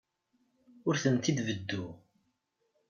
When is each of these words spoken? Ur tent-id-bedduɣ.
Ur 0.87 0.95
tent-id-bedduɣ. 1.03 1.89